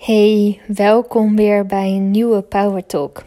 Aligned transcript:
Hey, 0.00 0.60
welkom 0.66 1.36
weer 1.36 1.66
bij 1.66 1.86
een 1.86 2.10
nieuwe 2.10 2.42
Power 2.42 2.86
Talk. 2.86 3.24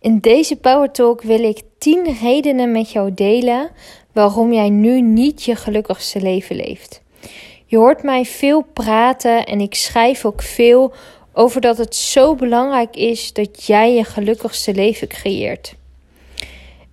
In 0.00 0.18
deze 0.18 0.56
Power 0.56 0.90
Talk 0.90 1.22
wil 1.22 1.44
ik 1.44 1.62
10 1.78 2.16
redenen 2.22 2.72
met 2.72 2.90
jou 2.90 3.14
delen 3.14 3.70
waarom 4.12 4.52
jij 4.52 4.68
nu 4.68 5.00
niet 5.00 5.42
je 5.42 5.56
gelukkigste 5.56 6.20
leven 6.20 6.56
leeft. 6.56 7.02
Je 7.66 7.76
hoort 7.76 8.02
mij 8.02 8.24
veel 8.24 8.62
praten 8.72 9.46
en 9.46 9.60
ik 9.60 9.74
schrijf 9.74 10.24
ook 10.24 10.42
veel 10.42 10.92
over 11.32 11.60
dat 11.60 11.78
het 11.78 11.96
zo 11.96 12.34
belangrijk 12.34 12.96
is 12.96 13.32
dat 13.32 13.66
jij 13.66 13.94
je 13.94 14.04
gelukkigste 14.04 14.74
leven 14.74 15.08
creëert. 15.08 15.74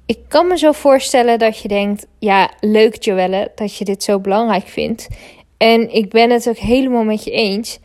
Ik 0.05 0.20
kan 0.28 0.48
me 0.48 0.57
zo 0.57 0.71
voorstellen 0.71 1.39
dat 1.39 1.57
je 1.57 1.68
denkt: 1.68 2.07
ja, 2.20 2.52
leuk 2.59 3.04
Joelle 3.04 3.52
dat 3.55 3.75
je 3.75 3.86
dit 3.86 4.04
zo 4.04 4.20
belangrijk 4.20 4.68
vindt. 4.68 5.07
En 5.57 5.93
ik 5.93 6.09
ben 6.09 6.30
het 6.30 6.50
ook 6.50 6.57
helemaal 6.57 7.04
met 7.04 7.23
je 7.23 7.32
eens 7.32 7.80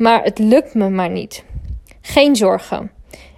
maar 0.00 0.24
het 0.24 0.38
lukt 0.38 0.74
me 0.74 0.90
maar 0.90 1.10
niet. 1.10 1.44
Geen 2.00 2.36
zorgen. 2.36 2.90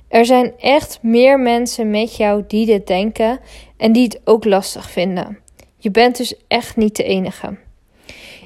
Er 0.09 0.27
zijn 0.27 0.53
echt 0.59 0.99
meer 1.03 1.41
mensen 1.41 1.91
met 1.91 2.17
jou 2.17 2.45
die 2.47 2.67
dit 2.67 2.87
denken 2.87 3.41
en 3.77 3.93
die 3.93 4.03
het 4.05 4.21
ook 4.25 4.45
lastig 4.45 4.91
vinden. 4.91 5.39
Je 5.77 5.91
bent 5.91 6.17
dus 6.17 6.35
echt 6.49 6.77
niet 6.77 6.97
de 6.97 7.03
enige. 7.03 7.57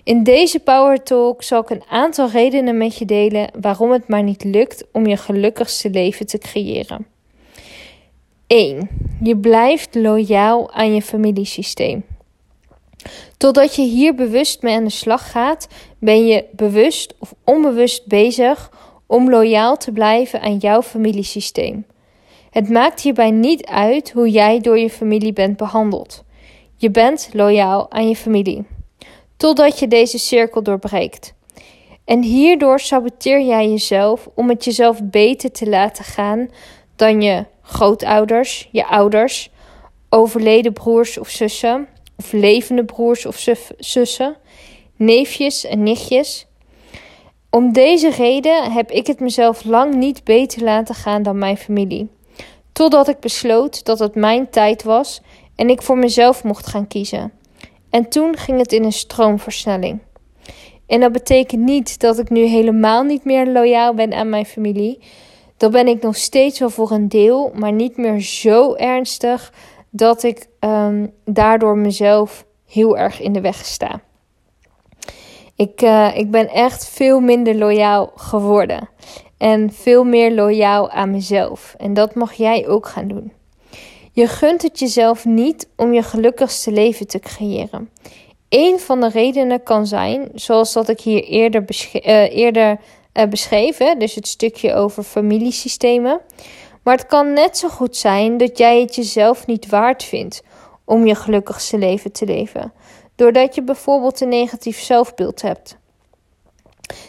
In 0.05 0.23
deze 0.23 0.61
Power 0.61 1.03
Talk 1.03 1.43
zal 1.43 1.61
ik 1.61 1.71
een 1.71 1.85
aantal 1.89 2.31
redenen 2.31 2.77
met 2.77 2.97
je 2.97 3.05
delen 3.05 3.51
waarom 3.61 3.91
het 3.91 4.09
maar 4.09 4.23
niet 4.23 4.45
lukt 4.45 4.85
om 4.93 5.07
je 5.07 5.17
gelukkigste 5.17 5.91
leven 5.91 6.27
te 6.27 6.39
creëren. 6.39 7.07
1. 8.47 8.89
Je 9.23 9.37
blijft 9.37 9.95
loyaal 9.95 10.73
aan 10.73 10.95
je 10.95 11.03
familiesysteem. 11.03 12.05
Totdat 13.37 13.75
je 13.75 13.83
hier 13.83 14.15
bewust 14.15 14.63
mee 14.63 14.75
aan 14.75 14.85
de 14.85 14.91
slag 14.91 15.31
gaat, 15.31 15.69
ben 15.99 16.27
je 16.27 16.45
bewust 16.53 17.15
of 17.19 17.35
onbewust 17.45 18.07
bezig 18.07 18.71
om 19.07 19.31
loyaal 19.31 19.77
te 19.77 19.93
blijven 19.93 20.41
aan 20.41 20.57
jouw 20.57 20.83
familiesysteem. 20.83 21.87
Het 22.51 22.69
maakt 22.69 23.01
hierbij 23.01 23.31
niet 23.31 23.67
uit 23.67 24.11
hoe 24.11 24.31
jij 24.31 24.61
door 24.61 24.79
je 24.79 24.91
familie 24.91 25.33
bent 25.33 25.57
behandeld. 25.57 26.25
Je 26.77 26.91
bent 26.91 27.29
loyaal 27.33 27.91
aan 27.91 28.09
je 28.09 28.17
familie. 28.17 28.67
Totdat 29.37 29.79
je 29.79 29.89
deze 29.89 30.19
cirkel 30.19 30.63
doorbreekt. 30.63 31.35
En 32.05 32.23
hierdoor 32.23 32.81
saboteer 32.81 33.41
jij 33.41 33.69
jezelf 33.69 34.29
om 34.35 34.49
het 34.49 34.65
jezelf 34.65 35.01
beter 35.03 35.51
te 35.51 35.69
laten 35.69 36.05
gaan 36.05 36.51
dan 36.97 37.23
je 37.23 37.45
grootouders, 37.63 38.69
je 38.73 38.87
ouders, 38.87 39.51
overleden 40.09 40.73
broers 40.73 41.19
of 41.19 41.29
zussen, 41.29 41.89
of 42.19 42.33
levende 42.33 42.85
broers 42.85 43.27
of 43.27 43.47
zussen, 43.79 44.37
neefjes 44.97 45.65
en 45.65 45.83
nichtjes. 45.83 46.47
Om 47.51 47.73
deze 47.73 48.11
reden 48.11 48.73
heb 48.73 48.91
ik 48.91 49.07
het 49.07 49.21
mezelf 49.21 49.65
lang 49.65 49.95
niet 49.95 50.25
beter 50.25 50.63
laten 50.63 50.95
gaan 50.95 51.23
dan 51.23 51.39
mijn 51.39 51.57
familie. 51.57 52.09
Totdat 52.73 53.09
ik 53.09 53.21
besloot 53.21 53.85
dat 53.85 53.99
het 53.99 54.15
mijn 54.15 54.51
tijd 54.51 54.83
was 54.83 55.21
en 55.55 55.69
ik 55.69 55.83
voor 55.83 55.99
mezelf 55.99 56.45
mocht 56.45 56.67
gaan 56.67 56.87
kiezen. 56.87 57.33
En 57.91 58.09
toen 58.09 58.37
ging 58.37 58.59
het 58.59 58.73
in 58.73 58.85
een 58.85 58.93
stroomversnelling. 58.93 59.99
En 60.87 61.01
dat 61.01 61.13
betekent 61.13 61.63
niet 61.63 62.01
dat 62.01 62.19
ik 62.19 62.31
nu 62.31 62.45
helemaal 62.45 63.03
niet 63.03 63.25
meer 63.25 63.47
loyaal 63.47 63.95
ben 63.95 64.13
aan 64.13 64.29
mijn 64.29 64.47
familie. 64.47 64.99
Dan 65.57 65.71
ben 65.71 65.89
ik 65.89 66.03
nog 66.03 66.17
steeds 66.17 66.59
wel 66.59 66.71
voor 66.71 66.91
een 66.91 67.09
deel, 67.09 67.53
maar 67.55 67.73
niet 67.73 67.97
meer 67.97 68.21
zo 68.21 68.75
ernstig 68.75 69.53
dat 69.97 70.23
ik 70.23 70.47
um, 70.61 71.13
daardoor 71.25 71.77
mezelf 71.77 72.45
heel 72.67 72.99
erg 72.99 73.21
in 73.21 73.33
de 73.33 73.41
weg 73.41 73.65
sta. 73.65 74.01
Ik, 75.57 75.83
uh, 75.83 76.17
ik 76.17 76.31
ben 76.31 76.49
echt 76.49 76.89
veel 76.89 77.21
minder 77.21 77.55
loyaal 77.55 78.13
geworden. 78.15 78.89
En 79.39 79.73
veel 79.73 80.05
meer 80.05 80.33
loyaal 80.33 80.91
aan 80.91 81.11
mezelf. 81.11 81.75
En 81.79 81.95
dat 81.95 82.15
mag 82.15 82.33
jij 82.33 82.69
ook 82.69 82.87
gaan 82.87 83.09
doen. 83.09 83.33
Je 84.13 84.27
gunt 84.27 84.63
het 84.63 84.79
jezelf 84.79 85.25
niet 85.25 85.69
om 85.77 85.93
je 85.93 86.03
gelukkigste 86.03 86.73
leven 86.73 87.07
te 87.07 87.19
creëren. 87.19 87.91
Een 88.49 88.81
van 88.81 89.01
de 89.01 89.09
redenen 89.09 89.63
kan 89.63 89.87
zijn, 89.87 90.29
zoals 90.35 90.73
dat 90.73 90.89
ik 90.89 91.01
hier 91.01 91.25
eerder, 91.25 91.65
uh, 91.93 92.37
eerder 92.37 92.79
uh, 93.15 93.25
beschreef, 93.25 93.77
dus 93.77 94.15
het 94.15 94.29
stukje 94.29 94.75
over 94.75 95.03
familiesystemen. 95.03 96.21
Maar 96.87 96.97
het 96.97 97.07
kan 97.07 97.33
net 97.33 97.59
zo 97.59 97.69
goed 97.69 97.97
zijn 97.97 98.37
dat 98.37 98.59
jij 98.59 98.81
het 98.81 98.95
jezelf 98.95 99.47
niet 99.47 99.69
waard 99.69 100.05
vindt 100.05 100.43
om 100.85 101.07
je 101.07 101.15
gelukkigste 101.15 101.79
leven 101.79 102.13
te 102.13 102.25
leven, 102.25 102.73
doordat 103.15 103.55
je 103.55 103.63
bijvoorbeeld 103.63 104.21
een 104.21 104.29
negatief 104.29 104.81
zelfbeeld 104.81 105.43
hebt. 105.43 105.79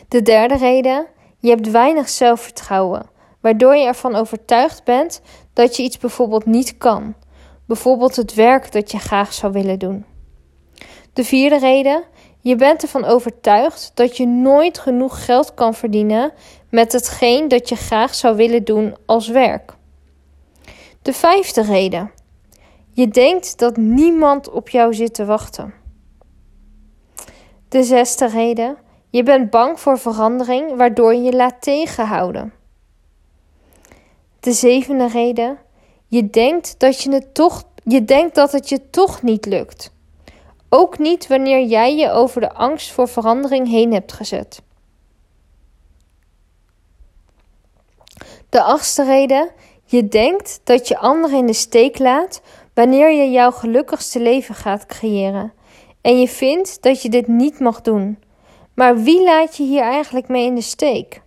De 0.07 0.21
derde 0.21 0.57
reden, 0.57 1.07
je 1.39 1.49
hebt 1.49 1.71
weinig 1.71 2.09
zelfvertrouwen, 2.09 3.09
waardoor 3.41 3.75
je 3.75 3.85
ervan 3.85 4.15
overtuigd 4.15 4.83
bent 4.83 5.21
dat 5.53 5.75
je 5.75 5.83
iets 5.83 5.97
bijvoorbeeld 5.97 6.45
niet 6.45 6.77
kan, 6.77 7.15
bijvoorbeeld 7.65 8.15
het 8.15 8.33
werk 8.33 8.71
dat 8.71 8.91
je 8.91 8.99
graag 8.99 9.33
zou 9.33 9.53
willen 9.53 9.79
doen. 9.79 10.05
De 11.13 11.23
vierde 11.23 11.59
reden, 11.59 12.03
je 12.39 12.55
bent 12.55 12.81
ervan 12.81 13.05
overtuigd 13.05 13.91
dat 13.93 14.17
je 14.17 14.27
nooit 14.27 14.79
genoeg 14.79 15.25
geld 15.25 15.53
kan 15.53 15.73
verdienen 15.73 16.33
met 16.69 16.91
hetgeen 16.91 17.47
dat 17.47 17.69
je 17.69 17.75
graag 17.75 18.15
zou 18.15 18.35
willen 18.35 18.63
doen 18.63 18.95
als 19.05 19.27
werk. 19.27 19.73
De 21.01 21.13
vijfde 21.13 21.61
reden. 21.61 22.11
Je 22.91 23.07
denkt 23.07 23.59
dat 23.59 23.77
niemand 23.77 24.49
op 24.49 24.69
jou 24.69 24.93
zit 24.93 25.13
te 25.13 25.25
wachten. 25.25 25.73
De 27.69 27.83
zesde 27.83 28.27
reden. 28.27 28.77
Je 29.09 29.23
bent 29.23 29.49
bang 29.49 29.79
voor 29.79 29.99
verandering, 29.99 30.75
waardoor 30.75 31.13
je 31.13 31.21
je 31.21 31.35
laat 31.35 31.61
tegenhouden. 31.61 32.53
De 34.39 34.51
zevende 34.51 35.07
reden. 35.07 35.57
Je 36.07 36.29
denkt 36.29 36.79
dat, 36.79 37.01
je 37.01 37.11
het, 37.11 37.33
toch, 37.33 37.63
je 37.83 38.05
denkt 38.05 38.35
dat 38.35 38.51
het 38.51 38.69
je 38.69 38.89
toch 38.89 39.21
niet 39.21 39.45
lukt. 39.45 39.91
Ook 40.69 40.97
niet 40.97 41.27
wanneer 41.27 41.65
jij 41.65 41.95
je 41.95 42.11
over 42.11 42.41
de 42.41 42.53
angst 42.53 42.91
voor 42.91 43.07
verandering 43.07 43.67
heen 43.67 43.93
hebt 43.93 44.13
gezet. 44.13 44.61
De 48.57 48.63
achtste 48.63 49.03
reden. 49.03 49.51
Je 49.85 50.07
denkt 50.07 50.61
dat 50.63 50.87
je 50.87 50.97
anderen 50.97 51.37
in 51.37 51.45
de 51.45 51.53
steek 51.53 51.99
laat 51.99 52.41
wanneer 52.73 53.11
je 53.11 53.31
jouw 53.31 53.51
gelukkigste 53.51 54.19
leven 54.19 54.55
gaat 54.55 54.85
creëren. 54.85 55.53
En 56.01 56.19
je 56.19 56.27
vindt 56.27 56.81
dat 56.81 57.01
je 57.01 57.09
dit 57.09 57.27
niet 57.27 57.59
mag 57.59 57.81
doen. 57.81 58.19
Maar 58.73 58.97
wie 58.97 59.23
laat 59.23 59.57
je 59.57 59.63
hier 59.63 59.81
eigenlijk 59.81 60.27
mee 60.27 60.45
in 60.45 60.55
de 60.55 60.61
steek? 60.61 61.21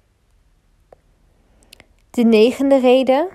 De 2.10 2.22
negende 2.22 2.78
reden. 2.78 3.28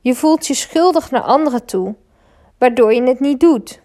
Je 0.00 0.14
voelt 0.14 0.46
je 0.46 0.54
schuldig 0.54 1.10
naar 1.10 1.22
anderen 1.22 1.64
toe, 1.64 1.94
waardoor 2.58 2.94
je 2.94 3.02
het 3.02 3.20
niet 3.20 3.40
doet. 3.40 3.80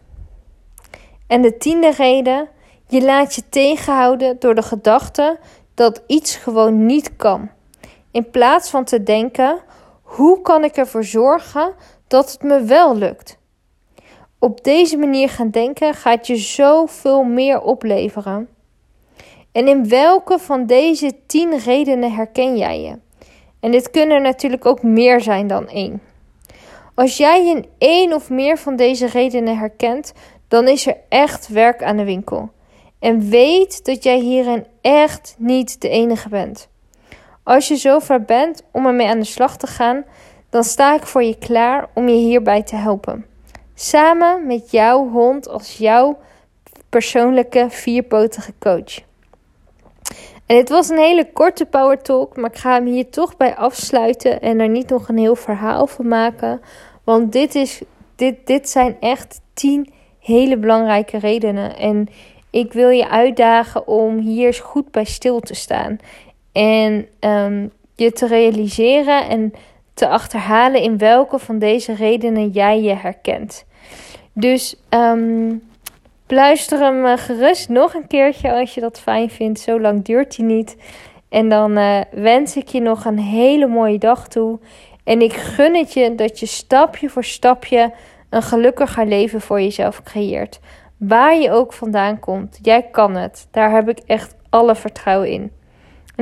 En 1.27 1.41
de 1.41 1.57
tiende 1.57 1.91
reden. 1.91 2.49
Je 2.87 3.01
laat 3.01 3.35
je 3.35 3.49
tegenhouden 3.49 4.39
door 4.39 4.55
de 4.55 4.63
gedachte 4.63 5.39
dat 5.73 6.03
iets 6.07 6.35
gewoon 6.35 6.85
niet 6.85 7.15
kan. 7.15 7.49
In 8.11 8.29
plaats 8.29 8.69
van 8.69 8.83
te 8.83 9.03
denken: 9.03 9.59
hoe 10.01 10.41
kan 10.41 10.63
ik 10.63 10.75
ervoor 10.75 11.03
zorgen 11.03 11.73
dat 12.07 12.31
het 12.31 12.43
me 12.43 12.61
wel 12.61 12.95
lukt? 12.95 13.37
Op 14.39 14.63
deze 14.63 14.97
manier 14.97 15.29
gaan 15.29 15.49
denken 15.49 15.93
gaat 15.93 16.27
je 16.27 16.35
zoveel 16.35 17.23
meer 17.23 17.61
opleveren. 17.61 18.49
En 19.51 19.67
in 19.67 19.89
welke 19.89 20.39
van 20.39 20.65
deze 20.65 21.11
tien 21.27 21.57
redenen 21.57 22.13
herken 22.13 22.57
jij 22.57 22.81
je? 22.81 22.97
En 23.59 23.71
dit 23.71 23.91
kunnen 23.91 24.15
er 24.15 24.21
natuurlijk 24.21 24.65
ook 24.65 24.83
meer 24.83 25.21
zijn 25.21 25.47
dan 25.47 25.67
één. 25.67 26.01
Als 26.95 27.17
jij 27.17 27.47
in 27.47 27.65
één 27.77 28.13
of 28.13 28.29
meer 28.29 28.57
van 28.57 28.75
deze 28.75 29.07
redenen 29.07 29.57
herkent, 29.57 30.13
dan 30.47 30.67
is 30.67 30.87
er 30.87 30.97
echt 31.09 31.47
werk 31.47 31.83
aan 31.83 31.97
de 31.97 32.03
winkel. 32.03 32.49
En 32.99 33.29
weet 33.29 33.85
dat 33.85 34.03
jij 34.03 34.19
hierin 34.19 34.65
echt 34.81 35.35
niet 35.37 35.81
de 35.81 35.89
enige 35.89 36.29
bent. 36.29 36.70
Als 37.43 37.67
je 37.67 37.75
zover 37.75 38.21
bent 38.21 38.63
om 38.71 38.85
ermee 38.85 39.07
aan 39.07 39.19
de 39.19 39.25
slag 39.25 39.57
te 39.57 39.67
gaan, 39.67 40.03
dan 40.49 40.63
sta 40.63 40.95
ik 40.95 41.05
voor 41.05 41.23
je 41.23 41.37
klaar 41.37 41.87
om 41.93 42.07
je 42.07 42.15
hierbij 42.15 42.63
te 42.63 42.75
helpen. 42.75 43.25
Samen 43.75 44.47
met 44.47 44.71
jouw 44.71 45.09
hond 45.09 45.47
als 45.49 45.77
jouw 45.77 46.17
persoonlijke 46.89 47.65
vierpotige 47.69 48.53
coach. 48.59 48.99
En 50.45 50.57
dit 50.57 50.69
was 50.69 50.89
een 50.89 50.97
hele 50.97 51.31
korte 51.31 51.65
power 51.65 52.01
talk, 52.01 52.35
maar 52.35 52.49
ik 52.49 52.57
ga 52.57 52.73
hem 52.73 52.85
hier 52.85 53.09
toch 53.09 53.37
bij 53.37 53.55
afsluiten 53.55 54.41
en 54.41 54.59
er 54.59 54.69
niet 54.69 54.89
nog 54.89 55.09
een 55.09 55.17
heel 55.17 55.35
verhaal 55.35 55.87
van 55.87 56.07
maken. 56.07 56.61
Want 57.03 57.31
dit, 57.31 57.55
is, 57.55 57.81
dit, 58.15 58.47
dit 58.47 58.69
zijn 58.69 58.97
echt 58.99 59.41
tien 59.53 59.93
hele 60.19 60.57
belangrijke 60.57 61.17
redenen. 61.17 61.77
En 61.77 62.07
ik 62.49 62.73
wil 62.73 62.89
je 62.89 63.09
uitdagen 63.09 63.87
om 63.87 64.17
hier 64.17 64.45
eens 64.45 64.59
goed 64.59 64.91
bij 64.91 65.05
stil 65.05 65.39
te 65.39 65.53
staan. 65.53 65.97
En 66.51 67.07
ehm, 67.19 67.67
je 67.95 68.11
te 68.11 68.27
realiseren 68.27 69.29
en 69.29 69.53
te 69.93 70.07
achterhalen 70.07 70.81
in 70.81 70.97
welke 70.97 71.39
van 71.39 71.59
deze 71.59 71.93
redenen 71.93 72.49
jij 72.49 72.81
je 72.81 72.93
herkent. 72.93 73.65
Dus 74.33 74.75
ehm, 74.89 75.55
luister 76.27 76.79
hem 76.79 77.05
eh, 77.05 77.17
gerust 77.17 77.69
nog 77.69 77.93
een 77.93 78.07
keertje 78.07 78.51
als 78.51 78.73
je 78.73 78.81
dat 78.81 78.99
fijn 78.99 79.29
vindt. 79.29 79.59
Zo 79.59 79.79
lang 79.79 80.05
duurt 80.05 80.37
hij 80.37 80.45
niet. 80.45 80.77
En 81.29 81.49
dan 81.49 81.77
eh, 81.77 81.99
wens 82.11 82.55
ik 82.55 82.67
je 82.67 82.81
nog 82.81 83.05
een 83.05 83.19
hele 83.19 83.67
mooie 83.67 83.97
dag 83.97 84.27
toe. 84.27 84.59
En 85.03 85.21
ik 85.21 85.33
gun 85.33 85.75
het 85.75 85.93
je 85.93 86.15
dat 86.15 86.39
je 86.39 86.45
stapje 86.45 87.09
voor 87.09 87.23
stapje 87.23 87.91
een 88.29 88.41
gelukkiger 88.41 89.05
leven 89.05 89.41
voor 89.41 89.61
jezelf 89.61 90.03
creëert. 90.03 90.59
Waar 90.97 91.35
je 91.35 91.51
ook 91.51 91.73
vandaan 91.73 92.19
komt, 92.19 92.59
jij 92.61 92.81
kan 92.81 93.15
het. 93.15 93.47
Daar 93.51 93.71
heb 93.71 93.89
ik 93.89 93.99
echt 94.05 94.35
alle 94.49 94.75
vertrouwen 94.75 95.29
in. 95.29 95.51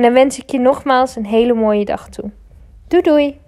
En 0.00 0.06
dan 0.06 0.14
wens 0.14 0.38
ik 0.38 0.50
je 0.50 0.58
nogmaals 0.58 1.16
een 1.16 1.26
hele 1.26 1.54
mooie 1.54 1.84
dag 1.84 2.08
toe. 2.08 2.30
Doei 2.88 3.02
doei! 3.02 3.40